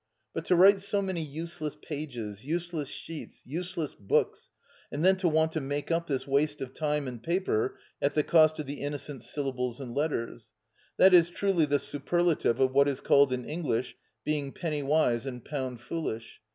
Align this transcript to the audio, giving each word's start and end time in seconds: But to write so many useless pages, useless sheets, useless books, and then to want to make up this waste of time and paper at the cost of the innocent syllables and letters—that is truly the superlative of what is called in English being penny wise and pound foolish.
But 0.33 0.45
to 0.45 0.55
write 0.55 0.79
so 0.79 0.99
many 0.99 1.21
useless 1.21 1.77
pages, 1.79 2.43
useless 2.43 2.89
sheets, 2.89 3.43
useless 3.45 3.93
books, 3.93 4.49
and 4.91 5.05
then 5.05 5.15
to 5.17 5.29
want 5.29 5.51
to 5.51 5.61
make 5.61 5.91
up 5.91 6.07
this 6.07 6.25
waste 6.25 6.59
of 6.59 6.73
time 6.73 7.07
and 7.07 7.21
paper 7.21 7.77
at 8.01 8.15
the 8.15 8.23
cost 8.23 8.57
of 8.57 8.65
the 8.65 8.81
innocent 8.81 9.21
syllables 9.21 9.79
and 9.79 9.93
letters—that 9.93 11.13
is 11.13 11.29
truly 11.29 11.65
the 11.67 11.77
superlative 11.77 12.59
of 12.59 12.71
what 12.71 12.87
is 12.87 12.99
called 12.99 13.31
in 13.31 13.45
English 13.45 13.95
being 14.23 14.51
penny 14.51 14.81
wise 14.81 15.27
and 15.27 15.45
pound 15.45 15.81
foolish. 15.81 16.41